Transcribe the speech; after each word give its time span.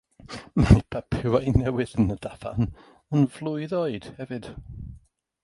Mae 0.61 0.77
papurau 0.95 1.53
newydd 1.57 1.93
yn 2.05 2.15
y 2.15 2.17
dafarn 2.23 2.73
yn 3.19 3.29
flwydd 3.37 3.77
oed 3.83 4.09
hefyd. 4.19 4.51